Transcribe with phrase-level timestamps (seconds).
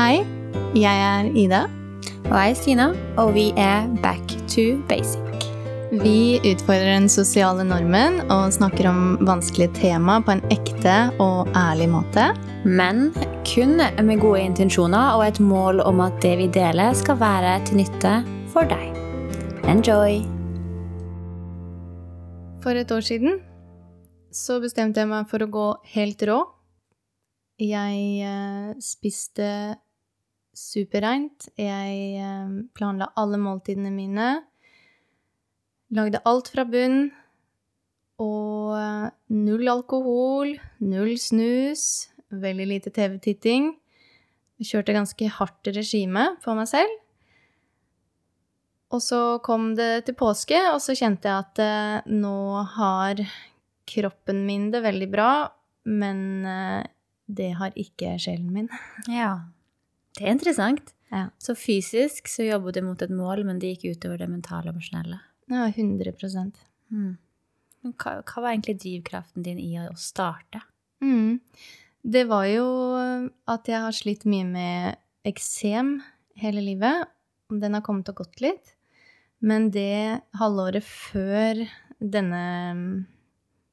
[0.00, 0.22] Hei,
[0.72, 1.58] jeg er Ida.
[2.30, 2.84] Og jeg er Stina,
[3.20, 5.42] og vi er Back to basic.
[5.92, 11.90] Vi utfordrer den sosiale normen og snakker om vanskelige tema på en ekte og ærlig
[11.92, 12.30] måte.
[12.64, 13.10] Men
[13.50, 17.82] kun med gode intensjoner og et mål om at det vi deler, skal være til
[17.82, 18.14] nytte
[18.54, 18.96] for deg.
[19.68, 20.22] Enjoy!
[22.64, 23.36] For et år siden
[24.32, 26.40] så bestemte jeg meg for å gå helt rå.
[27.60, 29.52] Jeg eh, spiste
[30.60, 31.48] superreint.
[31.58, 34.30] Jeg eh, planla alle måltidene mine.
[35.96, 37.10] Lagde alt fra bunn.
[38.20, 41.84] Og eh, null alkohol, null snus,
[42.30, 43.72] veldig lite TV-titting.
[44.60, 46.98] Kjørte ganske hardt regime for meg selv.
[48.90, 53.22] Og så kom det til påske, og så kjente jeg at eh, nå har
[53.90, 55.30] kroppen min det veldig bra,
[55.90, 56.44] men
[57.26, 58.68] det har ikke sjelen min.
[59.20, 59.32] Ja.
[60.20, 60.92] Det er interessant.
[61.10, 61.30] Ja.
[61.40, 64.76] Så fysisk så jobber du mot et mål, men det gikk utover det mentale og
[64.76, 65.20] emosjonelle.
[65.50, 66.12] Ja, 100
[66.90, 67.16] Mm.
[67.82, 70.60] Men hva, hva var egentlig drivkraften din i å starte?
[71.00, 71.40] mm.
[72.02, 72.66] Det var jo
[73.46, 74.96] at jeg har slitt mye med
[75.28, 75.98] eksem
[76.40, 77.10] hele livet.
[77.52, 78.72] Den har kommet og gått litt.
[79.44, 81.60] Men det halvåret før
[82.00, 83.04] denne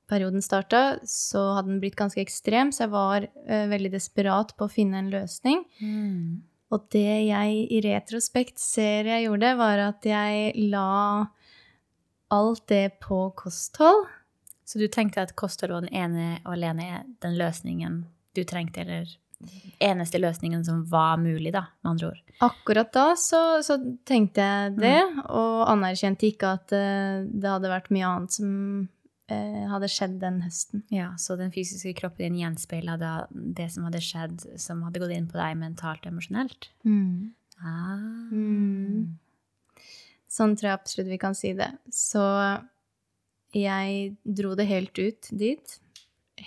[0.10, 4.68] perioden starta, så hadde den blitt ganske ekstrem, så jeg var uh, veldig desperat på
[4.68, 5.66] å finne en løsning.
[6.74, 11.28] Og det jeg i retrospekt ser jeg gjorde, var at jeg la
[12.36, 14.08] alt det på kosthold.
[14.68, 18.02] Så du tenkte at kosthold var den ene og alene den løsningen
[18.36, 19.08] du trengte, eller
[19.80, 22.22] eneste løsningen som var mulig, da, med andre ord?
[22.44, 27.92] Akkurat da så, så tenkte jeg det, og anerkjente ikke at uh, det hadde vært
[27.94, 28.52] mye annet som
[29.32, 30.84] eh, hadde skjedd den høsten.
[30.94, 35.16] Ja, så den fysiske kroppen din gjenspeila da det som hadde skjedd, som hadde gått
[35.16, 36.70] inn på deg mentalt og emosjonelt?
[37.64, 38.30] Ah.
[38.32, 39.18] Mm.
[40.28, 41.72] Sånn tror jeg absolutt vi kan si det.
[41.94, 42.24] Så
[43.56, 45.78] jeg dro det helt ut dit,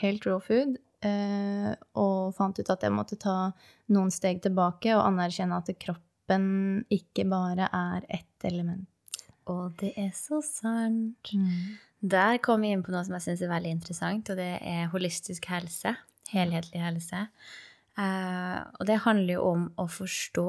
[0.03, 3.53] helt raw food, eh, og fant ut at jeg måtte ta
[3.91, 8.87] noen steg tilbake og anerkjenne at kroppen ikke bare er ett element.
[9.50, 11.33] Og det er så sant.
[12.00, 14.88] Der kom vi inn på noe som jeg syns er veldig interessant, og det er
[14.93, 15.94] holistisk helse.
[16.31, 17.27] Helhetlig helse.
[18.00, 20.49] Eh, og det handler jo om å forstå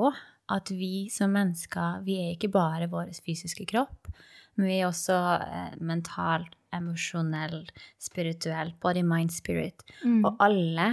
[0.52, 4.10] at vi som mennesker, vi er ikke bare vår fysiske kropp,
[4.56, 6.46] men vi er også eh, mental,
[6.76, 7.66] emosjonell,
[8.00, 9.84] spirituell, body, mind, spirit.
[10.06, 10.22] Mm.
[10.24, 10.88] Og alle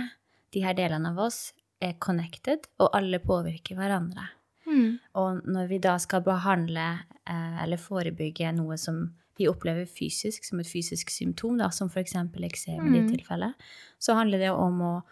[0.55, 1.53] de her delene av oss
[1.85, 4.27] er connected, og alle påvirker hverandre.
[4.69, 4.99] Mm.
[5.21, 6.89] Og når vi da skal behandle
[7.29, 9.05] eh, eller forebygge noe som
[9.39, 12.13] vi opplever fysisk, som et fysisk symptom, da, som f.eks.
[12.15, 13.17] eksem i ditt Mm.
[13.17, 13.55] tilfelle,
[13.99, 15.03] så handler det om å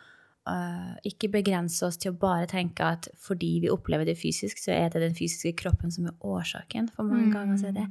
[0.49, 4.71] Uh, ikke begrense oss til å bare tenke at fordi vi opplever det fysisk, så
[4.71, 6.87] er det den fysiske kroppen som er årsaken.
[6.95, 7.33] For mange Mm.
[7.35, 7.87] ganger så er det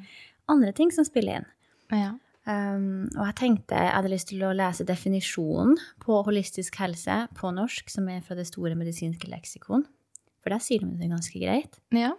[0.47, 1.45] andre ting som spiller inn.
[1.91, 2.13] Ja.
[2.47, 7.51] Um, og jeg tenkte jeg hadde lyst til å lese definisjonen på holistisk helse på
[7.53, 9.83] norsk, som er fra det store medisinske leksikon.
[10.41, 11.75] For der sier de det ganske greit.
[11.91, 12.13] ja.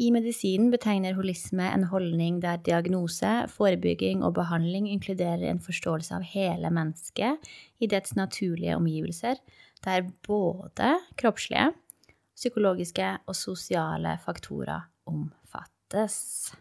[0.00, 6.24] I medisinen betegner holisme en holdning der diagnose, forebygging og behandling inkluderer en forståelse av
[6.24, 7.50] hele mennesket
[7.84, 9.36] i dets naturlige omgivelser,
[9.84, 11.66] der både kroppslige,
[12.32, 16.54] psykologiske og sosiale faktorer omfattes.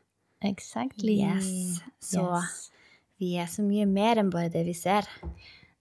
[0.43, 1.15] Exactly.
[1.23, 1.79] Yes.
[2.03, 2.71] Så Yes.
[3.19, 5.07] vi er så mye mer enn bare det vi ser.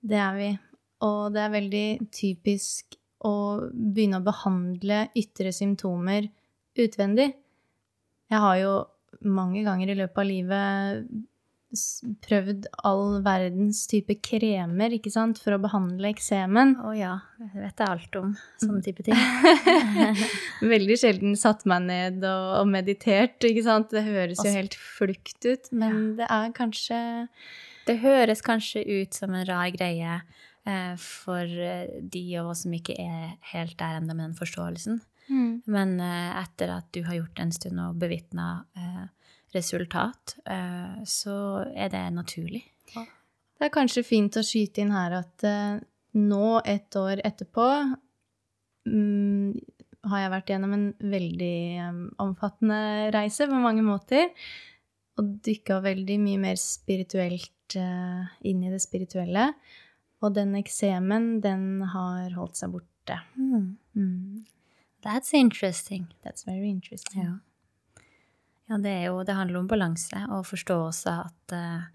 [0.00, 0.58] Det er vi.
[1.02, 2.94] Og det er veldig typisk
[3.24, 3.34] å
[3.72, 6.30] begynne å behandle ytre symptomer
[6.78, 7.34] utvendig.
[8.28, 8.72] Jeg har jo
[9.24, 11.08] mange ganger i løpet av livet
[12.24, 16.78] prøvd all verdens type kremer, ikke sant, for å behandle eksemen.
[16.80, 17.12] Å ja,
[17.42, 18.30] det vet jeg alt om.
[18.62, 19.18] Sånne type ting.
[20.74, 23.92] Veldig sjelden satt meg ned og, og meditert, ikke sant.
[23.92, 27.00] Det høres jo helt flukt ut, men det er kanskje
[27.88, 30.18] Det høres kanskje ut som en rar greie
[30.68, 35.00] eh, for eh, de av oss som ikke er helt der ennå med den forståelsen.
[35.68, 39.06] Men eh, etter at du har gjort en stund og bevitna eh,
[39.54, 41.38] resultat, eh, så
[41.74, 42.64] er det naturlig.
[43.58, 45.80] Det er kanskje fint å skyte inn her at eh,
[46.18, 47.66] nå, et år etterpå,
[48.88, 49.58] mm,
[50.08, 52.80] har jeg vært gjennom en veldig eh, omfattende
[53.14, 54.30] reise på mange måter.
[55.18, 59.50] Og dykka veldig mye mer spirituelt eh, inn i det spirituelle.
[60.22, 63.18] Og den eksemen, den har holdt seg borte.
[63.34, 64.46] Mm.
[65.02, 66.06] That's interesting.
[66.24, 67.22] That's very interesting.
[67.22, 67.38] Ja.
[68.66, 70.78] ja, det er jo Det handler om balanse og forstå
[71.12, 71.86] at uh,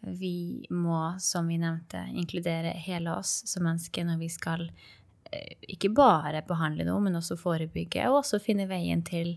[0.00, 5.92] vi må, som vi nevnte, inkludere hele oss som mennesker når vi skal uh, ikke
[5.92, 9.36] bare behandle noe, men også forebygge, og også finne veien til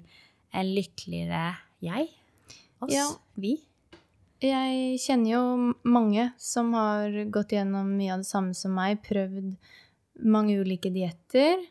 [0.53, 2.09] en lykkeligere jeg.
[2.79, 2.93] Oss.
[2.93, 3.07] Ja.
[3.35, 3.57] Vi.
[4.43, 5.43] Jeg kjenner jo
[5.87, 9.53] mange som har gått gjennom mye av det samme som meg, prøvd
[10.23, 11.63] mange ulike dietter,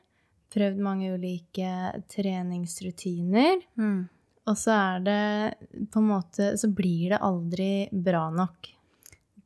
[0.53, 1.71] prøvd mange ulike
[2.13, 4.09] treningsrutiner, Mm.
[4.47, 8.69] og så er det på en måte Så blir det aldri bra nok.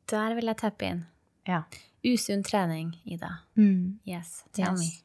[0.07, 1.05] Der vil jeg teppe inn.
[1.47, 1.63] Ja.
[2.05, 3.39] Usunn trening, Ida.
[3.57, 3.99] Mm.
[4.05, 5.01] Yes, tell Yes.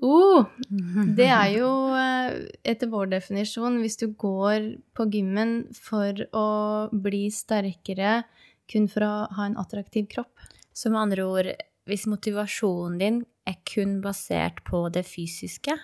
[0.00, 1.68] Oh, det er jo
[1.98, 8.22] eh, etter vår definisjon hvis du går på gymmen for å bli sterkere
[8.70, 10.30] kun for å ha en attraktiv kropp.
[10.72, 11.50] Så med andre ord,
[11.88, 15.74] hvis motivasjonen din er kun basert på det fysiske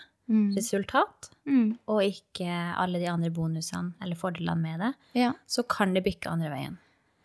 [0.56, 1.76] resultat, Mm.
[1.88, 2.48] og ikke
[2.80, 5.32] alle de andre bonusene eller fordelene med det, Ja.
[5.46, 6.78] så kan det bikke andre veien.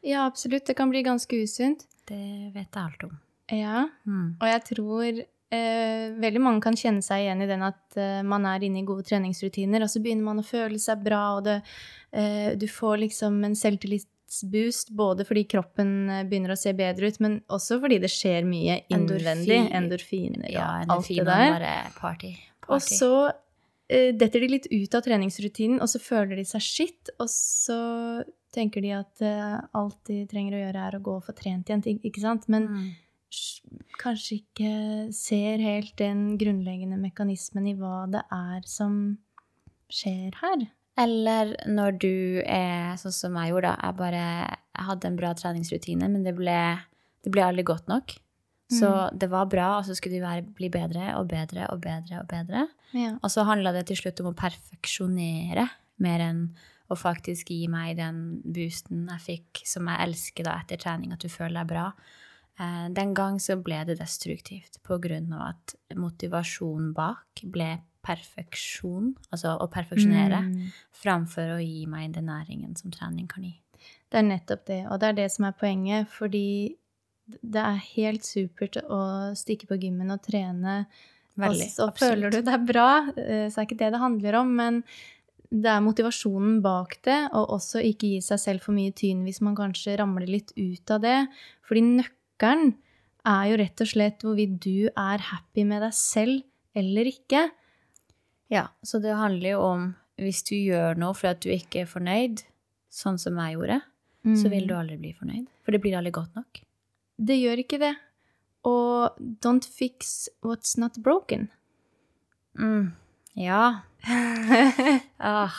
[0.03, 0.65] ja, absolutt.
[0.65, 1.85] Det kan bli ganske usunt.
[2.07, 3.19] Det vet jeg alt om.
[3.51, 3.87] Ja.
[4.05, 4.35] Mm.
[4.41, 8.45] Og jeg tror eh, veldig mange kan kjenne seg igjen i den at eh, man
[8.45, 11.61] er inne i gode treningsrutiner, og så begynner man å føle seg bra, og det,
[12.13, 13.55] eh, du får liksom en
[14.29, 18.45] selvtillitsboost både fordi kroppen eh, begynner å se bedre ut, men også fordi det skjer
[18.47, 19.57] mye innvendig.
[19.57, 19.69] Endorfin.
[19.81, 21.51] Endorfiner Ja, og en alt det der.
[21.55, 22.33] bare party.
[22.61, 22.69] party.
[22.69, 27.09] Og så uh, detter de litt ut av treningsrutinen, og så føler de seg skitt,
[27.19, 27.79] og så
[28.53, 31.69] tenker de at uh, alt de trenger å gjøre, er å gå og få trent
[31.69, 32.47] igjen, ikke sant?
[32.49, 32.89] Men Mm.
[33.99, 39.19] kanskje ikke ser helt den grunnleggende mekanismen i hva det er som
[39.89, 40.63] skjer her.
[40.99, 43.87] Eller når du er sånn som jeg gjorde, da.
[43.87, 44.23] Jeg bare
[44.79, 46.57] jeg hadde en bra treningsrutine, men det ble,
[47.23, 48.17] det ble aldri godt nok.
[48.69, 52.19] Så det var bra, og så skulle du være, bli bedre og bedre og bedre
[52.21, 52.67] og bedre.
[52.93, 53.15] Ja.
[53.23, 55.65] Og så handla det til slutt om å perfeksjonere
[56.05, 56.43] mer enn
[56.89, 61.25] å faktisk gi meg den boosten jeg fikk, som jeg elsker da etter trening, at
[61.25, 61.87] du føler deg bra.
[62.59, 67.75] Eh, Den gang så ble det destruktivt på grunn av at motivasjonen bak ble
[68.05, 70.71] perfeksjon, altså å perfeksjonere, Mm.
[70.91, 73.59] framfor å gi meg den næringen som trening kan gi.
[74.11, 76.75] Det er nettopp det, og det er det som er poenget, fordi
[77.43, 80.85] det er helt supert å stikke på gymmen og trene,
[81.37, 81.99] Veldig, og så absolutt.
[81.99, 84.83] føler du det er bra, eh, så er ikke det det handler om, men
[85.51, 89.41] det er motivasjonen bak det, og også ikke gi seg selv for mye tyn hvis
[89.41, 91.27] man kanskje ramler litt ut av det,
[91.63, 92.75] fordi nøkkelen
[93.25, 96.43] er jo rett og slett hvorvidt du er happy med deg selv
[96.75, 97.49] eller ikke.
[98.49, 101.89] Ja, så det handler jo om hvis du gjør noe for at du ikke er
[101.89, 102.43] fornøyd,
[102.91, 103.79] sånn som jeg gjorde,
[104.35, 105.45] så vil du aldri bli fornøyd.
[105.63, 106.59] For det blir aldri godt nok.
[107.19, 107.93] Det gjør ikke det.
[108.67, 111.47] Og don't fix what's not broken.
[112.59, 112.91] Mm.
[113.39, 113.85] Ja.
[115.19, 115.55] ah,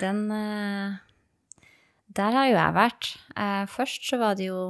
[0.00, 0.96] den eh,
[2.16, 3.10] Der har jo jeg vært.
[3.36, 4.62] Eh, først så var det jo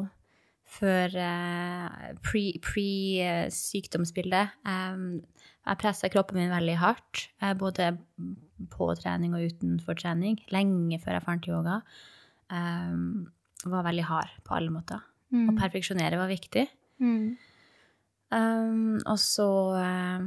[0.78, 1.88] før eh,
[2.25, 4.48] pre-sykdomsbildet.
[4.64, 7.84] jeg pressa kroppen min veldig hardt, eh, både
[8.70, 11.76] på trening og utenfor trening, lenge før jeg fant yoga.
[12.48, 13.28] Um,
[13.69, 15.00] var veldig hard på alle måter.
[15.28, 16.64] Å perfeksjonere var viktig.
[17.04, 17.36] Mm.
[18.32, 19.48] Um, og så
[19.80, 20.25] eh,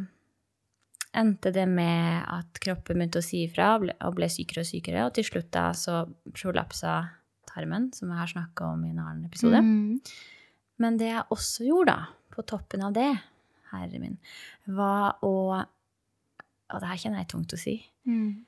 [1.21, 4.69] endte det med at kroppen begynte å si ifra og ble, og ble sykere og
[4.69, 6.03] sykere, og til slutt da så
[6.33, 6.95] prolapsa
[7.49, 9.61] tarmen, som jeg har snakka om i en annen episode.
[9.61, 9.99] Mm.
[10.81, 13.11] Men det jeg også gjorde, da, på toppen av det,
[13.71, 14.17] herre min,
[14.65, 15.35] var å
[16.71, 17.73] Og det her kjenner jeg er tungt å si.
[18.07, 18.45] Mm.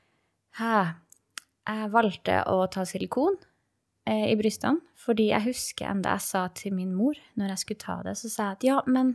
[0.56, 3.36] Jeg valgte å ta silikon
[4.08, 7.84] eh, i brystene, fordi jeg husker enda jeg sa til min mor når jeg skulle
[7.84, 9.12] ta det, så sa jeg at ja, men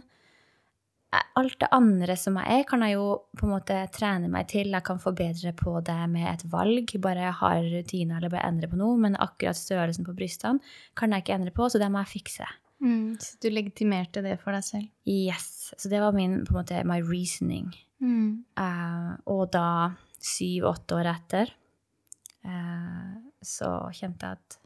[1.08, 3.08] eh, alt det andre som jeg er, kan jeg jo
[3.40, 4.76] på en måte trene meg til.
[4.76, 8.68] Jeg kan forbedre på det med et valg, bare jeg har rutiner eller bare endre
[8.68, 10.60] på noe, men akkurat størrelsen på brystene
[11.00, 12.52] kan jeg ikke endre på, så det må jeg fikse.
[12.84, 13.16] Mm.
[13.20, 14.90] Så du legitimerte det for deg selv.
[15.08, 15.72] Yes.
[15.76, 17.72] Så det var min, på en måte, my reasoning.
[18.02, 18.44] Mm.
[18.58, 21.52] Uh, og da, syv-åtte år etter,
[22.46, 24.58] uh, så kjente jeg at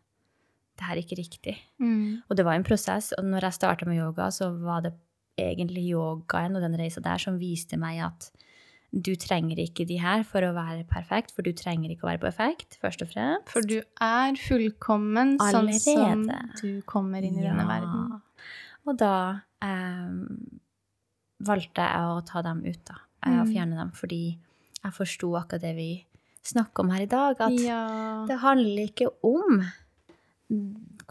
[0.72, 1.56] det her er ikke riktig.
[1.82, 2.22] Mm.
[2.28, 4.94] Og det var en prosess, og når jeg starta med yoga, så var det
[5.40, 8.30] egentlig yogaen og den reisa der som viste meg at
[8.92, 12.20] du trenger ikke de her for å være perfekt, for du trenger ikke å være
[12.26, 13.48] perfekt, først og fremst.
[13.54, 16.60] For du er fullkommen sånn som Allerede.
[16.60, 18.20] du kommer inn i denne verden.
[18.84, 19.14] Og da
[19.64, 20.12] eh,
[21.48, 22.98] valgte jeg å ta dem ut, da.
[23.24, 23.36] Mm.
[23.40, 24.22] Og fjerne dem, fordi
[24.82, 25.90] jeg forsto akkurat det vi
[26.44, 27.40] snakker om her i dag.
[27.40, 28.24] At Ja.
[28.28, 29.62] det handler ikke om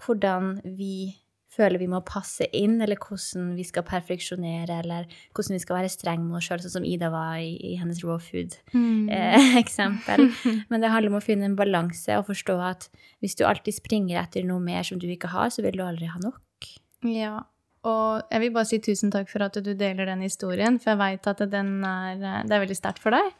[0.01, 1.15] hvordan vi
[1.51, 5.91] føler vi må passe inn, eller hvordan vi skal perfeksjonere, eller hvordan vi skal være
[5.91, 10.27] streng med oss sjøl, sånn som Ida var i, i hennes raw food-eksempel.
[10.31, 10.61] Mm.
[10.71, 12.87] Men det handler om å finne en balanse og forstå at
[13.23, 16.11] hvis du alltid springer etter noe mer som du ikke har, så vil du aldri
[16.11, 16.69] ha nok.
[17.07, 17.39] ja.
[17.81, 20.99] Og jeg vil bare si tusen takk for at du deler den historien, for jeg
[20.99, 23.31] veit at den er, det er veldig sterkt for deg.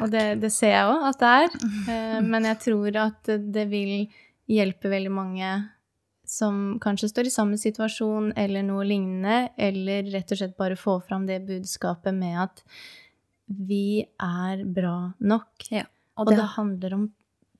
[0.00, 1.58] Og det, det, ser jeg òg at det er.
[1.92, 4.08] Eh, men jeg tror at det vil
[4.48, 5.50] hjelpe veldig mange
[6.30, 10.98] som kanskje står i samme situasjon eller noe lignende, eller rett og slett bare få
[11.06, 12.64] fram det budskapet med at
[13.46, 15.68] vi er bra nok.
[15.70, 15.86] Ja.
[16.16, 17.04] Og, og det, det, handler om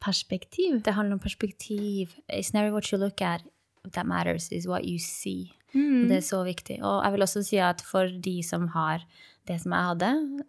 [0.02, 0.80] perspektiv.
[0.82, 2.16] Det handler om perspektiv.
[2.28, 3.46] It's never what you look at
[3.92, 5.52] that matters, is what you see.
[5.74, 6.08] Mm.
[6.08, 6.80] Det er så viktig.
[6.82, 9.04] Og jeg vil også si at for de som har
[9.46, 10.08] det som jeg hadde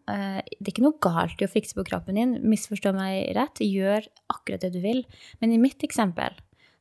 [0.09, 3.61] eh, Det er ikke noe galt i å fikse på kroppen din, misforstå meg rett,
[3.61, 5.03] gjør akkurat det du vil.
[5.41, 6.33] Men i mitt eksempel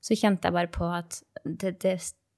[0.07, 1.97] så kjente jeg bare på at det, det,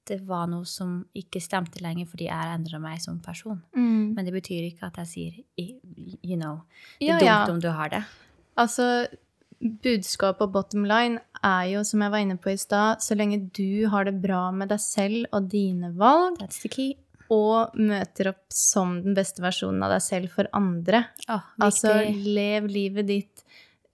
[0.09, 3.59] det var noe som ikke stemte lenger fordi jeg endra meg som person.
[3.77, 4.15] Mm.
[4.17, 5.39] Men det betyr ikke at jeg sier
[6.25, 6.63] you know,
[6.97, 7.41] det Ja, er dumt ja.
[7.53, 8.03] om du har det.
[8.59, 8.87] Altså,
[9.59, 13.41] budskapet og bottom line er jo, som jeg var inne på i stad, så lenge
[13.55, 16.93] du har det bra med deg selv og dine valg, That's the key.
[17.29, 21.03] og møter opp som den beste versjonen av deg selv for andre.
[21.29, 23.43] Oh, Altså, lev livet ditt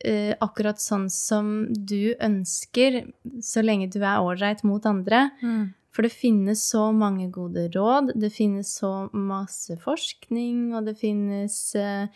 [0.03, 3.03] eh, akkurat sånn som du ønsker,
[3.43, 5.29] så lenge du er ålreit mot andre.
[5.41, 5.65] mm.
[5.95, 11.55] For det finnes så mange gode råd, det finnes så masse forskning, og det finnes
[11.79, 12.11] uh,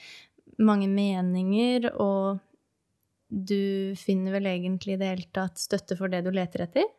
[0.60, 2.42] mange meninger, og
[3.30, 6.92] du finner vel egentlig i det hele tatt støtte for det du leter etter?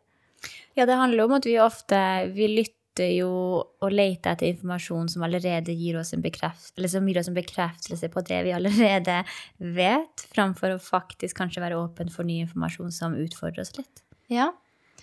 [0.73, 2.01] Ja, det handler om at vi ofte
[2.33, 3.31] vi lytter jo
[3.63, 7.37] å lete etter informasjon som allerede gir oss en, bekreft, eller som gir oss en
[7.37, 9.21] bekreftelse på det vi allerede
[9.57, 14.03] vet, framfor å faktisk kanskje være åpen for ny informasjon som utfordrer oss litt.
[14.31, 14.51] Ja.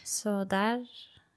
[0.05, 0.85] Så der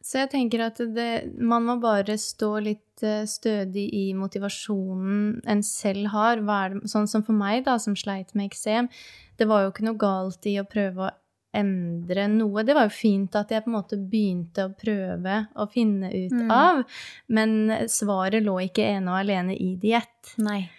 [0.01, 5.61] Så jeg tenker at det, man må bare stå litt eh, stødig i motivasjonen en
[5.61, 6.41] selv har.
[6.41, 8.89] Det, sånn som for meg, da, som sleit med eksem.
[9.37, 11.11] Det var jo ikke noe galt i å prøve å
[11.53, 12.63] endre noe.
[12.63, 16.31] Det var jo fint at jeg på en måte begynte å prøve å finne ut
[16.31, 16.51] Mm.
[16.51, 16.83] av.
[17.27, 20.35] Men svaret lå ikke ene og alene i diett.
[20.37, 20.69] Nei.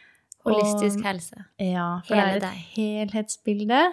[0.45, 1.45] Holistisk Og- helse.
[1.59, 2.57] Ja, for Hele det er deg.
[2.57, 3.93] et helhetsbilde.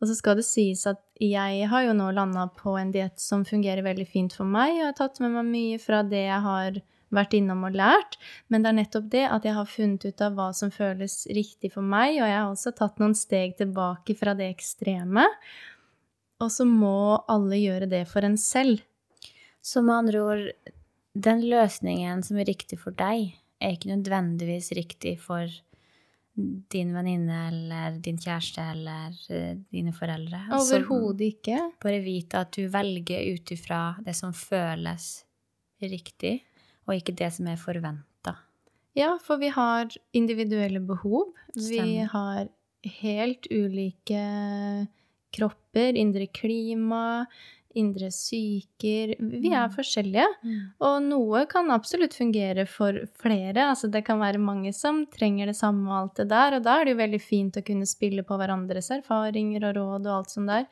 [0.00, 3.44] Og så skal det sies at jeg har jo nå landa på en diett som
[3.44, 6.40] fungerer veldig fint for meg, og jeg har tatt med meg mye fra det jeg
[6.40, 6.72] har
[7.10, 8.16] vært innom og lært.
[8.50, 11.72] Men det er nettopp det at jeg har funnet ut av hva som føles riktig
[11.72, 15.24] for meg, og jeg har også tatt noen steg tilbake fra det ekstreme.
[16.42, 18.82] Og så må alle gjøre det for en selv.
[19.64, 20.44] Så med andre ord,
[21.18, 25.50] den løsningen som er riktig for deg, er ikke nødvendigvis riktig for
[26.70, 30.44] din venninne eller din kjæreste eller eh, dine foreldre.
[30.54, 31.58] Overhodet ikke.
[31.82, 35.08] Bare vite at du velger ut ifra det som føles
[35.82, 36.36] riktig,
[36.86, 38.36] og ikke det som er forventa.
[38.98, 41.34] Ja, for vi har individuelle behov.
[41.54, 42.48] Vi har
[43.02, 44.22] helt ulike
[45.32, 47.26] kropper, indre klima,
[47.78, 49.14] indre psyker.
[49.20, 49.74] Vi er Mm.
[49.76, 50.26] forskjellige,
[50.80, 53.54] og noe kan absolutt fungere for flere.
[53.70, 56.80] Altså, det kan være mange som trenger det samme og alt det der, og da
[56.80, 60.30] er det jo veldig fint å kunne spille på hverandres erfaringer og råd og alt
[60.30, 60.66] sånt der.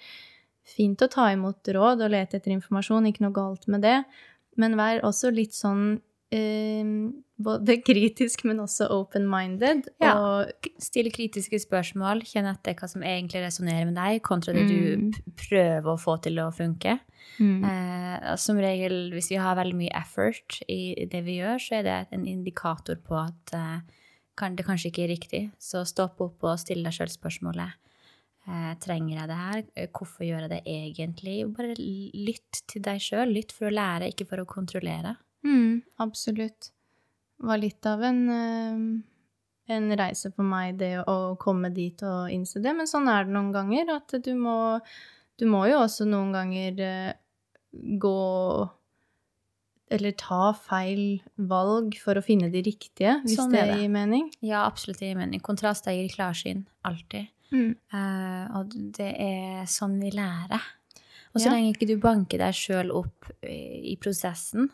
[0.64, 4.04] Fint å ta imot råd og lete etter informasjon, ikke noe galt med det,
[4.56, 6.00] men vær også litt sånn
[6.32, 9.88] både kritisk, men også open-minded.
[10.02, 10.14] Ja.
[10.18, 14.96] Og stille kritiske spørsmål, Kjenne etter hva som egentlig resonnerer med deg, kontra det du
[14.96, 15.10] Mm.
[15.12, 16.98] du prøver å få til å funke.
[17.38, 21.78] mm, Eh, som regel, hvis vi har veldig mye effort i det vi gjør, så
[21.78, 23.80] er det en indikator på at eh,
[24.36, 25.42] kan, det kanskje ikke er riktig.
[25.58, 27.72] Så stopp opp og still deg sjøl spørsmålet.
[28.48, 29.62] Eh, trenger jeg det her?
[29.76, 31.38] Eh, Hvorfor gjør jeg det egentlig?
[31.56, 33.32] Bare lytt til deg sjøl.
[33.34, 35.16] Lytt for å lære, ikke for å kontrollere.
[35.46, 36.70] Mm, absolutt.
[37.38, 42.30] Det var litt av en, eh, en reise for meg, det å komme dit og
[42.32, 42.72] innse det.
[42.76, 44.80] Men sånn er det noen ganger, at du må,
[45.38, 47.12] du må jo også noen ganger eh,
[48.00, 48.70] gå
[49.88, 53.76] Eller ta feil valg for å finne de riktige, hvis Sånn det det.
[53.78, 54.32] gir mening.
[54.42, 54.98] Ja, absolutt.
[54.98, 55.38] Det gir mening.
[55.46, 56.64] Kontraster gir klarsyn.
[56.84, 57.28] Alltid.
[57.52, 57.76] Mm.
[57.94, 60.58] Uh, og det er sånn vi lærer.
[61.36, 61.52] Og så Ja.
[61.52, 64.66] lenge ikke du banker deg sjøl opp i, i prosessen,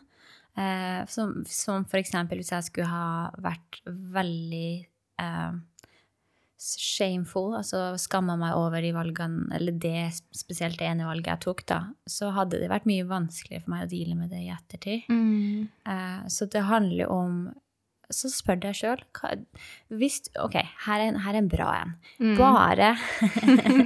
[0.59, 4.71] eh, som, som for eksempel hvis jeg skulle ha vært veldig
[5.21, 5.53] eh,
[6.63, 11.65] shameful, altså skamma meg over de valgene, eller det spesielt det ene valget jeg tok,
[11.67, 15.09] da, så hadde det vært mye vanskeligere for meg å deale med det i ettertid.
[15.11, 15.67] Mm.
[15.91, 17.43] Eh, så det handler om
[18.13, 19.01] Så spør deg sjøl
[20.43, 20.55] Ok,
[20.85, 21.95] her er en, her er en bra en.
[22.21, 22.35] Mm.
[22.37, 22.93] Bare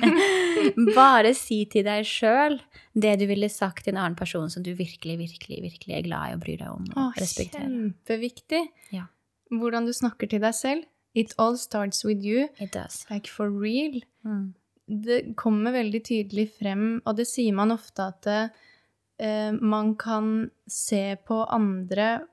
[0.98, 2.60] Bare si til deg sjøl
[2.98, 6.32] det du ville sagt til en annen person som du virkelig, virkelig, virkelig er glad
[6.32, 7.68] i og bryr deg om og Åh, respekterer.
[7.68, 8.64] kjempeviktig.
[8.96, 9.08] Ja.
[9.54, 10.88] Hvordan du snakker til deg selv.
[11.18, 12.48] It all starts with you.
[12.62, 13.06] It does.
[13.10, 14.02] Like for real.
[14.26, 14.54] Mm.
[14.88, 21.18] det kommer veldig tydelig frem, og det sier man ofte at eh, man kan se
[21.28, 22.28] på andre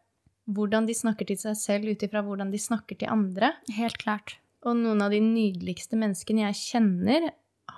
[0.51, 3.53] hvordan de snakker til seg selv ut ifra hvordan de snakker til andre.
[3.77, 4.37] Helt klart.
[4.65, 7.31] Og noen av de nydeligste menneskene jeg kjenner,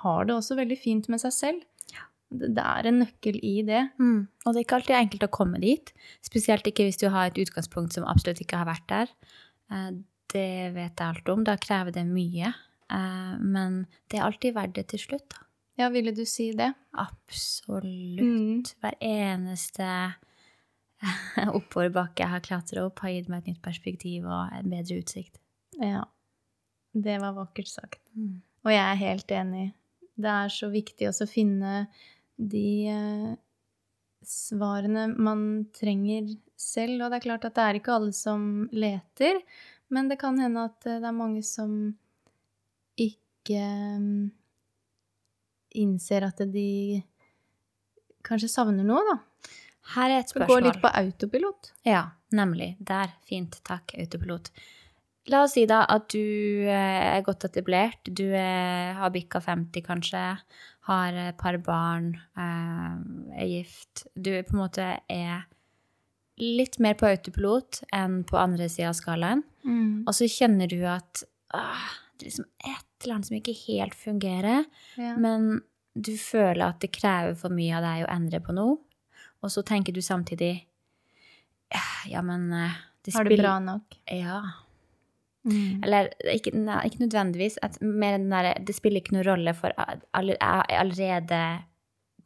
[0.03, 1.63] har det også veldig fint med seg selv.
[2.31, 3.85] Det det er en nøkkel i det.
[4.03, 4.27] Mm.
[4.45, 5.93] Og det er ikke alltid enkelt å komme dit.
[6.27, 9.13] Spesielt ikke hvis du har et utgangspunkt som absolutt ikke har vært der.
[9.71, 9.91] Eh,
[10.35, 11.45] Det vet jeg alt om.
[11.47, 12.51] Da krever det mye.
[12.91, 15.29] Eh, Men det er alltid verdt det til slutt.
[15.31, 15.37] da.
[15.79, 16.75] Ja, ville du si det?
[16.95, 18.21] Absolutt.
[18.21, 18.65] Mm.
[18.83, 19.89] Hver eneste
[21.59, 25.41] oppoverbakke jeg har klatra opp, har gitt meg et nytt perspektiv og en bedre utsikt.
[25.81, 26.05] Ja.
[26.97, 28.01] Det var vakkert sagt.
[28.17, 28.41] Mm.
[28.65, 29.67] Og jeg er helt enig.
[30.17, 31.87] Det er så viktig å finne
[32.37, 33.35] de eh,
[34.27, 37.05] svarene man trenger selv.
[37.05, 39.43] Og det er klart at det er ikke alle som leter,
[39.93, 41.77] men det kan hende at eh, det er mange som
[42.97, 43.61] ikke
[44.01, 44.25] mm,
[45.85, 47.03] innser at de
[48.27, 49.19] kanskje savner noe, da.
[49.95, 50.49] Her er et spørsmål.
[50.51, 51.71] går litt på autopilot.
[51.87, 52.03] Ja,
[52.35, 52.77] nemlig.
[52.81, 53.13] Der.
[53.29, 53.61] Fint.
[53.65, 54.51] Takk, autopilot.
[55.29, 56.19] La oss si da at du
[56.71, 60.23] eh, er godt etablert, du er, har bikka 50 kanskje,
[60.87, 64.07] har et par barn, eh, er gift.
[64.15, 65.47] Du på en måte er
[66.39, 69.43] litt mer på autopilot enn på andre sida av skalaen.
[70.07, 71.25] Og så kjenner du at
[71.57, 71.87] åh,
[72.19, 74.67] det er liksom et eller annet som ikke helt fungerer,
[74.97, 75.17] Ja.
[75.17, 75.63] men
[75.97, 78.77] du føler at det krever for mye av deg å endre på noe.
[79.47, 80.53] Og så tenker du samtidig
[81.75, 83.97] «Ah, Ja, men det spiller Har det bra nok?
[84.11, 84.41] Ja.
[85.47, 85.83] Mm.
[85.87, 87.59] Eller ikke, nei, ikke nødvendigvis.
[87.63, 90.01] At mer den derre Det spiller ikke noen rolle, for jeg
[90.41, 91.41] er allerede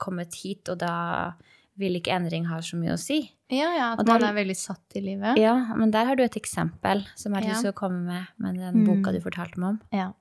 [0.01, 1.33] kommet hit, og da
[1.81, 3.19] vil ikke endring ha så mye å si.
[3.53, 5.37] Ja, ja, at der, man er veldig satt i livet.
[5.41, 7.53] Ja, men der har du et eksempel som jeg har Ja.
[7.55, 8.87] lyst til å komme med, med den Mm.
[8.89, 9.81] boka du fortalte meg om.
[9.93, 10.13] Ja.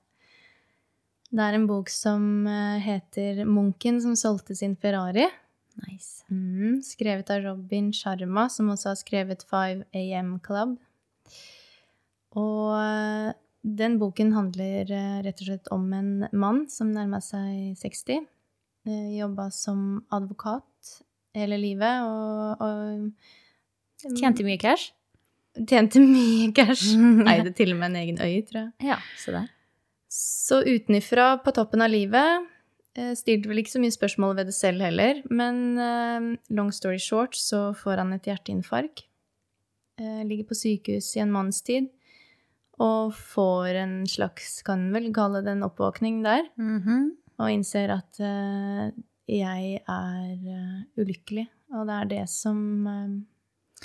[1.32, 5.30] Det er en bok som eh, heter 'Munken som solgte sin Ferrari'.
[5.86, 6.24] Nice.
[6.30, 10.76] Mm, skrevet av Robin Sharma, som også har skrevet 5 AM Club.
[12.38, 18.24] Og den boken handler eh, rett og slett om en mann som nærma seg 60.
[18.88, 20.64] eh, Jobba som advokat
[21.36, 24.94] hele livet og, og Tjente mye cash?
[25.68, 26.94] Tjente mye cash.
[27.30, 28.70] Eide til og med en egen øy, tror jeg.
[28.92, 29.50] Ja, Så der.
[30.10, 32.46] Så utenifra, på toppen av livet,
[33.14, 37.34] stilte vel ikke så mye spørsmål ved det selv heller, men eh, long story short
[37.38, 39.04] så får han et hjerteinfarkt.
[40.00, 41.88] Eh, Ligger på sykehus i en måneds tid
[42.80, 47.12] og får en slags, kan vel kalle det en oppvåkning der, Mhm.
[47.38, 48.90] og innser at eh,
[49.28, 53.20] jeg er eh, ulykkelig, og det er det som eh,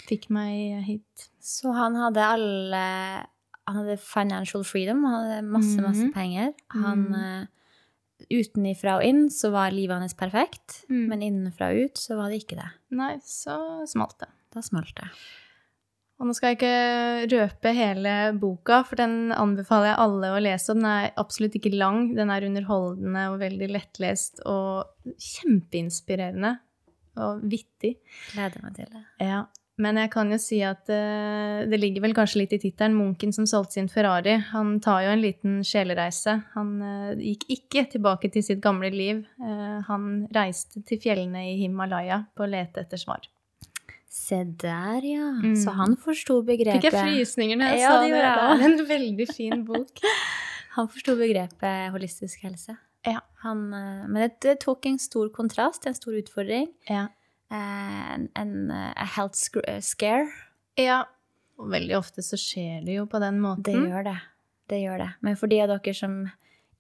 [0.07, 1.29] fikk meg hit.
[1.39, 3.27] Så han hadde alle
[3.67, 6.13] Han hadde financial freedom, han hadde masse, masse Mhm.
[6.13, 6.53] penger.
[6.69, 7.45] Han eh,
[8.31, 11.07] Utenifra og inn så var livet hans perfekt, Mm.
[11.11, 12.69] men innenfra og ut så var det ikke det.
[12.95, 14.29] Nei, så smalt det.
[14.55, 15.09] Da smalt det.
[16.17, 20.69] Og nå skal jeg ikke røpe hele boka, for den anbefaler jeg alle å lese.
[20.71, 22.15] Og den er absolutt ikke lang.
[22.15, 24.85] Den er underholdende og veldig lettlest og
[25.19, 26.53] kjempeinspirerende
[27.19, 27.97] og vittig.
[28.33, 29.03] Gleder meg til det.
[29.27, 29.41] Ja.
[29.81, 33.33] Men jeg kan jo si at uh, det ligger vel kanskje litt i tittelen 'Munken
[33.35, 34.37] som solgte sin Ferrari'.
[34.53, 36.37] Han tar jo en liten sjelereise.
[36.53, 39.25] Han uh, gikk ikke tilbake til sitt gamle liv.
[39.41, 43.27] Uh, han reiste til fjellene i Himalaya på å lete etter svar.
[44.15, 45.33] Se der, ja.
[45.43, 45.57] Mm.
[45.59, 48.23] Så han forsto begrepet Fikk jeg frysninger når jeg Ja, sa det det?
[48.23, 49.99] er en veldig fin bok.
[50.75, 52.73] Han forsto begrepet holistisk helse.
[53.07, 53.21] Ja.
[53.45, 56.67] Han, men det, det tok en stor kontrast, en stor utfordring.
[56.91, 57.05] Ja.
[57.53, 60.29] En, en eh, health eh, scare.
[60.79, 61.03] ja.
[61.55, 63.63] Og veldig ofte så skjer det jo på den måten.
[63.63, 64.17] Det gjør det.
[64.67, 65.11] Det gjør det.
[65.23, 66.17] Men for de av dere som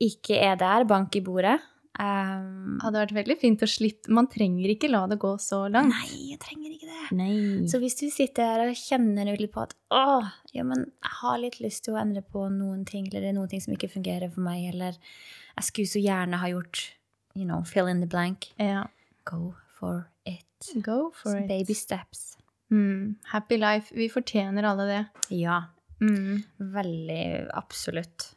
[0.03, 1.55] ikke er der, bank i bordet
[1.99, 5.93] um, hadde vært veldig fint å slippe Man trenger ikke la det gå så langt.
[5.93, 7.05] Nei, jeg trenger ikke det.
[7.15, 7.37] Nei.
[7.71, 10.19] Så hvis du sitter her og kjenner litt på at å,
[10.55, 13.37] ja, men jeg har litt lyst til å endre på noen ting, eller det er
[13.37, 14.99] noen ting som ikke fungerer for meg, eller
[15.55, 16.89] jeg skulle så gjerne ha gjort
[17.35, 18.85] you know, fill in the blank, ja.
[19.27, 20.71] go for it.
[20.81, 21.47] Go for Så it.
[21.47, 22.37] Baby steps.
[22.71, 23.15] Mm.
[23.31, 23.93] Happy life.
[23.95, 25.05] Vi fortjener alle det.
[25.31, 25.61] Ja,
[26.01, 26.43] Mm.
[26.59, 28.33] veldig absolutt.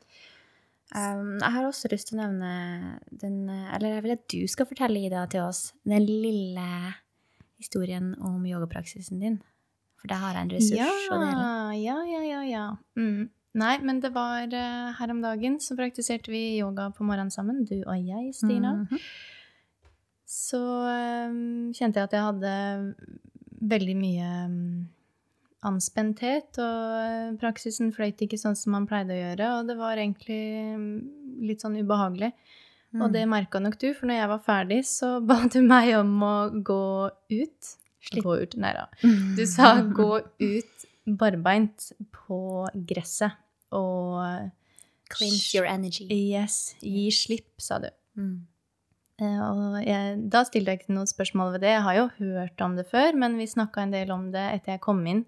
[0.94, 4.64] Um, jeg har også lyst til å nevne den Eller jeg vil at du skal
[4.70, 6.94] fortelle Ida til oss den lille
[7.58, 9.40] historien om yogapraksisen din.
[9.98, 11.82] For der har jeg en ressurs Ja, å dele.
[11.82, 12.40] ja, ja, ja.
[12.46, 12.76] ja.
[12.96, 13.28] Mm.
[13.58, 17.64] Nei, men det var uh, her om dagen så praktiserte vi yoga på morgenen sammen,
[17.66, 18.74] du og jeg, Stina.
[18.86, 18.98] Mhm.
[20.28, 21.34] Så eh,
[21.72, 22.54] kjente jeg at jeg hadde
[23.68, 24.70] veldig mye mm,
[25.68, 30.42] anspenthet, og praksisen fløyt ikke sånn som man pleide å gjøre, og det var egentlig
[30.76, 30.92] mm,
[31.48, 32.32] litt sånn ubehagelig.
[32.98, 36.14] Og det merka nok du, for når jeg var ferdig, så ba du meg om
[36.24, 36.84] å gå
[37.34, 37.74] ut.
[38.08, 38.24] Slipp.
[38.24, 38.86] Gå ut, nei da.
[39.36, 42.38] Du sa gå ut barbeint på
[42.88, 43.34] gresset
[43.74, 44.52] og
[45.08, 46.04] Cleanse your energy.
[46.12, 47.88] Yes, gi slipp, sa du.
[48.20, 48.44] Mm.
[49.20, 51.72] Eh, Og jeg, da stilte jeg ikke noe spørsmål ved det.
[51.76, 54.76] Jeg har jo hørt om det før, men vi snakka en del om det etter
[54.76, 55.24] jeg kom inn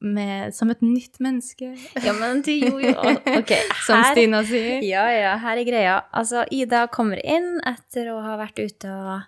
[0.00, 1.74] med, som et nytt menneske,
[2.06, 2.94] Ja, men du gjorde jo
[3.42, 3.50] Ok,
[3.84, 4.80] som Stina sier.
[4.86, 5.96] Ja, ja, her er greia.
[6.16, 9.26] Altså, Ida kommer inn etter å ha vært ute og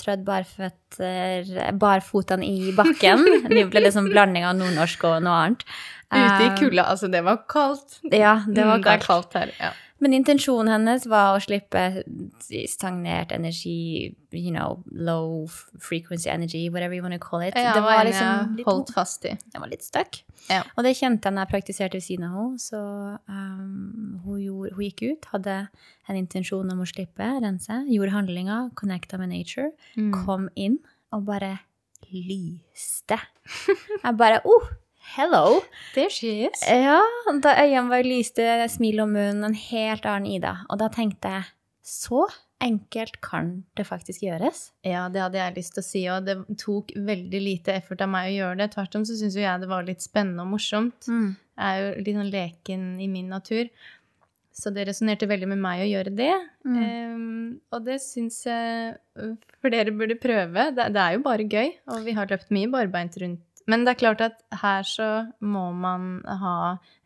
[0.00, 1.44] trødd barføtter,
[2.48, 3.26] i bakken.
[3.52, 5.66] Det ble liksom blanding av nordnorsk og noe annet.
[6.14, 6.86] Ute i Eh, kulda.
[6.94, 8.00] Altså, det var kaldt.
[8.10, 9.06] Ja, det var Mm, er kaldt.
[9.06, 9.52] kaldt her.
[9.60, 9.70] Ja.
[10.02, 12.02] Men intensjonen hennes var å slippe
[12.68, 15.46] stagnert energi, you know, low
[15.78, 17.54] frequency energy, whatever you want to call it.
[17.56, 19.36] Ja, det var en liksom litt, holdt fast i.
[19.52, 20.18] jeg var litt stuck.
[20.50, 20.62] Ja.
[20.76, 22.58] Og det kjente jeg når jeg praktiserte ved siden av henne.
[22.60, 22.80] Så
[23.30, 25.56] um, hun, gjorde, hun gikk ut, hadde
[26.10, 30.10] en intensjon om å slippe, rense, gjorde handlinga, connecta med nature, Mm.
[30.24, 30.80] kom inn
[31.14, 31.54] og bare
[32.10, 33.18] lyste.
[34.04, 34.66] Jeg bare oh,
[35.12, 35.60] hello!
[35.94, 36.62] There she is.
[36.66, 37.00] Ja,
[37.42, 40.56] da øynene bare lyste, smil om munnen, en helt annen Ida.
[40.72, 41.48] Og da tenkte jeg,
[41.84, 42.24] så
[42.64, 44.70] enkelt kan det faktisk gjøres.
[44.86, 48.10] Ja, det hadde jeg lyst til å si, og det tok veldig lite effort av
[48.14, 48.70] meg å gjøre det.
[48.72, 51.10] Tvert om så syns jo jeg det var litt spennende og morsomt.
[51.10, 51.34] Mm.
[51.54, 53.68] Jeg er jo litt sånn leken i min natur.
[54.54, 56.34] Så det resonnerte veldig med meg å gjøre det.
[56.62, 56.76] Mm.
[56.78, 58.94] Um, og det syns jeg
[59.64, 60.68] flere burde prøve.
[60.76, 63.42] Det, det er jo bare gøy, og vi har løpt mye barbeint rundt.
[63.70, 65.08] Men det er klart at her så
[65.40, 66.56] må man ha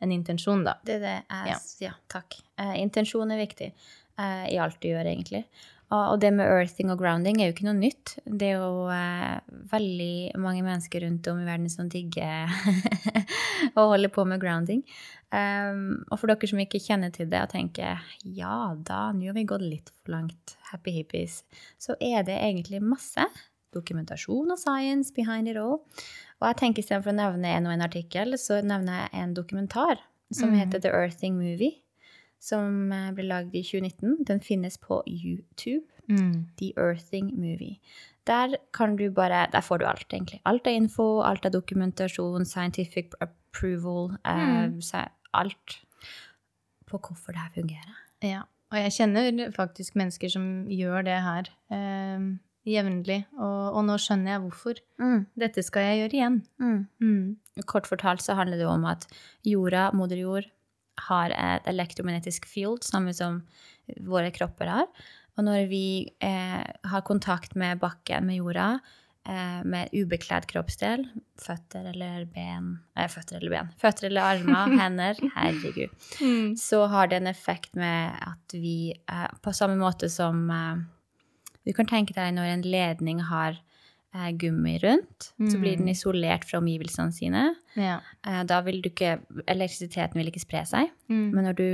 [0.02, 0.78] en intensjon, da.
[0.84, 1.58] Det er det jeg Ja.
[1.88, 2.40] Ja, takk.
[2.58, 5.44] Eh, intensjon er viktig eh, i alt du gjør, egentlig.
[5.88, 8.18] Og, og det med earthing og grounding er jo ikke noe nytt.
[8.26, 9.38] Det er jo eh,
[9.70, 12.50] veldig mange mennesker rundt om i verden som digger
[13.78, 14.82] å holde på med grounding.
[15.28, 19.36] Um, og for dere som ikke kjenner til det og tenker ja da, nå har
[19.36, 21.42] vi gått litt for langt, happy hippies,
[21.76, 23.26] så er det egentlig masse
[23.74, 25.80] dokumentasjon og science behind it all.
[26.40, 29.98] Og jeg tenker istedenfor å nevne en og en artikkel, så nevner jeg en dokumentar
[30.32, 30.58] som Mm.
[30.58, 31.80] heter The Earthing Movie,
[32.38, 34.24] som eh, ble lagd i 2019.
[34.24, 35.84] Den finnes på YouTube.
[36.56, 37.80] The Earthing Movie.
[38.24, 40.40] Der kan du bare Der får du alt, egentlig.
[40.46, 44.80] Alt er info, alt er dokumentasjon, scientific approval, eh, Mm.
[44.82, 45.80] så alt
[46.86, 47.94] på hvorfor det her fungerer.
[48.22, 48.42] Ja.
[48.70, 53.22] Og jeg kjenner faktisk mennesker som gjør det her ehm, jevnlig.
[53.38, 54.82] Og, og nå skjønner jeg hvorfor.
[55.38, 56.38] Dette skal jeg gjøre igjen.
[57.00, 57.64] Mm.
[57.68, 59.08] Kort fortalt så handler det om at
[59.46, 60.48] jorda, moder jord,
[61.08, 63.42] har et elektromagnetisk field, samme som
[64.06, 64.88] våre kropper har.
[65.38, 68.80] Og når vi eh, har kontakt med bakken, med jorda,
[69.28, 71.06] eh, med ubekledd kroppsdel,
[71.38, 73.72] føtter eller ben eh, Føtter eller ben.
[73.78, 75.22] Føtter eller armer, hender.
[75.36, 75.94] Herregud.
[76.58, 80.82] Så har det en effekt med at vi eh, På samme måte som eh,
[81.68, 83.58] Du kan tenke deg når en ledning har
[84.16, 85.92] eh, gummi rundt, så blir den Mm.
[85.92, 87.42] isolert fra omgivelsene sine.
[87.76, 87.98] Ja.
[88.24, 90.88] Eh, da vil du ikke Elektrisiteten vil ikke spre seg.
[91.12, 91.26] Mm.
[91.34, 91.66] Men når du,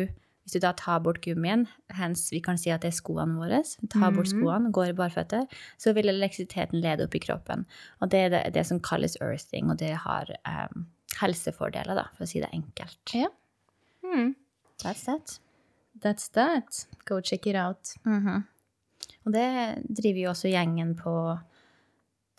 [0.42, 3.62] hvis du da tar bort gummien, hens vi kan si at det er skoene våre,
[3.88, 4.34] tar bort Mhm.
[4.42, 5.46] skoene, går i barføtter,
[5.78, 7.64] så vil elektrisiteten lede opp i kroppen.
[8.02, 10.68] Og det er det, det som kalles earthing, og det har eh,
[11.22, 13.14] helsefordeler, da, for å si det enkelt.
[13.14, 13.28] Ja.
[14.04, 14.34] Mm.
[14.82, 15.38] That's that.
[16.02, 16.86] That's that.
[17.06, 17.94] Go check it out.
[18.04, 18.44] Mhm.
[19.24, 19.48] Og det
[19.88, 21.14] driver jo også gjengen på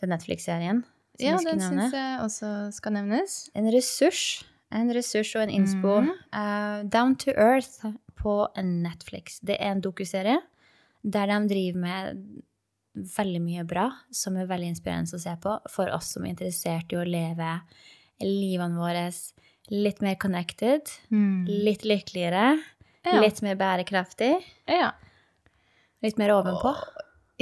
[0.01, 0.83] den Netflix-serien.
[1.21, 3.37] Ja, den syns jeg også skal nevnes.
[3.55, 4.43] En ressurs.
[4.75, 6.01] En ressurs og en innspo.
[6.03, 6.11] Mm.
[6.35, 7.85] Uh, Down to Earth
[8.19, 9.39] på Netflix.
[9.45, 10.41] Det er en dokuserie
[11.05, 12.21] der de driver med
[12.95, 16.93] veldig mye bra, som er veldig inspirerende å se på for oss som er interessert
[16.95, 17.49] i å leve
[18.23, 19.09] livene våre
[19.73, 22.55] litt mer connected, litt lykkeligere,
[23.05, 23.19] Ja.
[23.21, 24.91] litt mer bærekraftig, Ja.
[26.05, 26.71] Litt mer ovenpå.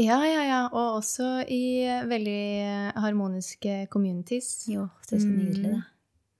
[0.02, 0.62] ja, ja, ja.
[0.71, 4.65] Og også i veldig harmoniske communities.
[4.71, 5.73] Jo, det er så nydelig, Mm.
[5.73, 5.84] det.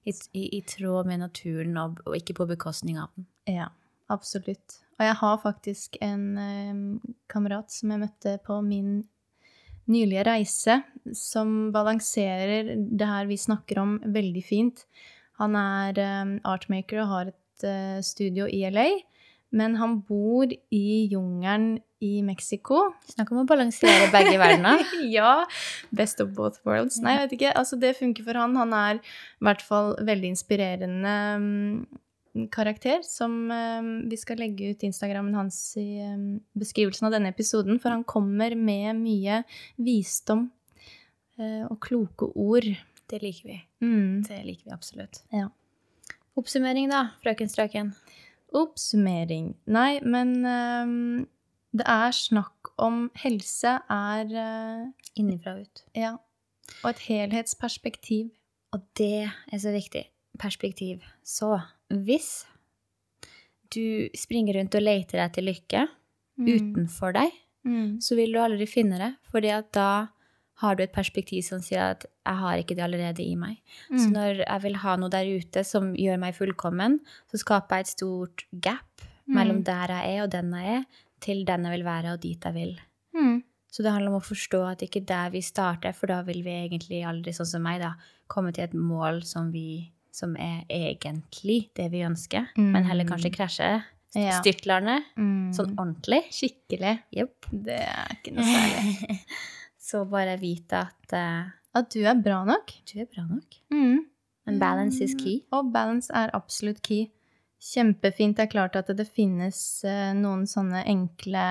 [0.04, 3.24] I, i, I tråd med naturen og, og ikke på bekostning av den.
[3.48, 3.70] Ja,
[4.12, 4.80] absolutt.
[4.98, 6.82] Og jeg har faktisk en eh,
[7.32, 8.98] kamerat som jeg møtte på min
[9.88, 10.76] nylige reise,
[11.16, 14.84] som balanserer det her vi snakker om, veldig fint.
[15.40, 18.86] Han er eh, artmaker og har et eh, studio i LA,
[19.54, 22.90] men han bor i jungelen i Mexico.
[23.08, 24.82] Snakk om å balansere begge verdener.
[25.16, 25.44] ja.
[25.94, 26.98] Best of both worlds.
[27.02, 27.52] Nei, jeg vet ikke.
[27.56, 28.56] Altså, det funker for han.
[28.60, 34.84] Han er i hvert fall veldig inspirerende mm, karakter, som um, vi skal legge ut
[34.84, 36.26] Instagrammen hans i um,
[36.58, 39.42] beskrivelsen av denne episoden, for han kommer med mye
[39.80, 40.48] visdom
[41.38, 42.68] uh, og kloke ord.
[43.10, 43.60] Det liker vi.
[43.84, 44.24] Mm.
[44.26, 45.22] Det liker vi absolutt.
[45.32, 45.48] Ja.
[46.34, 47.94] Oppsummering, da, frøken Strøken.
[48.54, 49.54] Oppsummering.
[49.66, 51.26] Nei, men um,
[51.74, 54.86] Det er snakk om helse er uh,
[55.18, 55.84] Innifra og ut.
[55.98, 56.14] Ja.
[56.84, 58.30] Og et helhetsperspektiv.
[58.74, 60.04] Og det er så viktig.
[60.38, 61.02] Perspektiv.
[61.22, 61.56] Så
[61.90, 62.44] hvis
[63.74, 65.86] du springer rundt og leter deg til lykke
[66.38, 67.32] utenfor deg,
[67.64, 67.96] Mm.
[68.04, 70.08] så vil du aldri finne det, fordi at da
[70.62, 73.56] har du et perspektiv som sier at jeg har ikke det allerede i meg.
[73.90, 74.12] Så Mm.
[74.12, 77.86] når jeg vil ha noe der ute som gjør meg fullkommen, så skaper jeg et
[77.96, 79.34] stort gap Mm.
[79.34, 80.84] mellom der jeg er og den jeg er,
[81.20, 82.78] til den jeg vil være og dit jeg vil.
[83.16, 83.42] Mm.
[83.72, 86.22] Så det handler om å forstå at det ikke er der vi starter, for da
[86.22, 87.94] vil vi egentlig aldri, sånn som meg, da,
[88.28, 93.32] komme til et mål som, vi, som er egentlig det vi ønsker, men heller kanskje
[93.34, 93.82] krasje
[94.14, 94.40] Ja.
[94.40, 95.00] Styrtlerne.
[95.18, 95.50] Mm.
[95.52, 96.22] sånn ordentlig.
[96.30, 97.00] Skikkelig.
[97.12, 97.46] Jepp.
[97.50, 99.18] Det er ikke noe særlig.
[99.84, 102.72] Så bare vite at uh, At du er bra nok.
[102.88, 103.58] du er bra nok.
[103.74, 104.04] Mm.
[104.46, 105.42] And balance is key.
[105.52, 107.10] Og balance er absolutt key.
[107.60, 108.36] Kjempefint.
[108.36, 111.44] Det er klart at det finnes uh, noen sånne enkle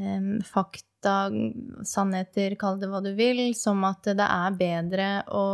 [0.00, 1.30] um, fakta,
[1.88, 5.46] sannheter, kall det hva du vil, som at det er bedre å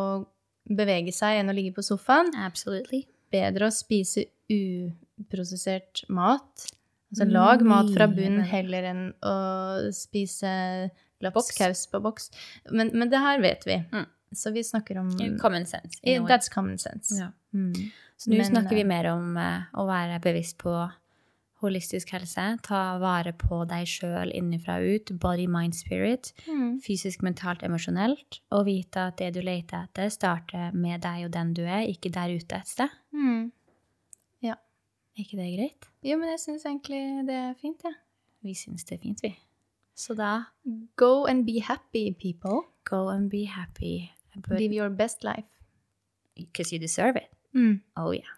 [0.69, 2.33] bevege seg enn å ligge på sofaen.
[2.45, 3.05] Absolutely.
[3.33, 6.69] Bedre å spise uprosessert mat.
[7.09, 9.37] Altså lag mat fra bunn heller enn å
[9.97, 10.51] spise
[11.25, 12.31] lapskaus på boks.
[12.71, 13.81] Men, men det her vet vi.
[13.93, 14.07] Mm.
[14.37, 16.01] Så vi snakker om Common sense.
[16.03, 16.31] Yeah, way.
[16.31, 17.15] That's common sense.
[17.17, 17.33] Ja.
[17.55, 17.73] Mm.
[18.17, 20.73] Så nå Men, snakker vi eh, mer om uh, å være bevisst på
[21.63, 22.45] holistisk helse.
[22.67, 25.13] Ta vare på deg sjøl innenfra og ut.
[25.23, 26.33] Body, mind, spirit.
[26.47, 26.77] Mm.
[26.85, 28.43] Fysisk, mentalt, emosjonelt.
[28.55, 32.13] Og vite at det du leter etter, starter med deg og den du er, ikke
[32.15, 32.99] der ute et sted.
[33.15, 33.49] Mm.
[35.19, 35.87] Er ikke det greit?
[36.07, 37.91] Jo, men jeg syns egentlig det er fint, jeg.
[37.91, 38.05] Ja.
[38.47, 39.33] Vi syns det er fint, vi.
[39.99, 40.45] Så da
[40.97, 42.61] Go and be happy, people.
[42.91, 44.11] go and be happy.
[44.49, 45.49] But, Live your best life.
[46.37, 47.29] because you deserve it.
[47.55, 47.81] Mm.
[47.97, 48.31] Oh yeah.